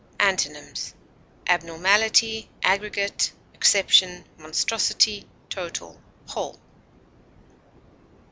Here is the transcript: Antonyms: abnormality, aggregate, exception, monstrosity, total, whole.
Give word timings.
Antonyms: 0.19 0.95
abnormality, 1.45 2.49
aggregate, 2.63 3.33
exception, 3.53 4.25
monstrosity, 4.39 5.27
total, 5.47 6.01
whole. 6.25 6.57